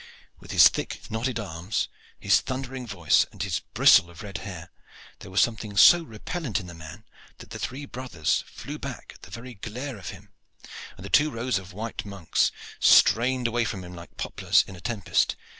[0.39, 1.87] With his thick knotted arms,
[2.19, 4.71] his thundering voice, and his bristle of red hair,
[5.19, 7.03] there was something so repellent in the man
[7.37, 10.29] that the three brothers flew back at the very glare of him;
[10.97, 14.81] and the two rows of white monks strained away from him like poplars in a
[14.81, 15.35] tempest.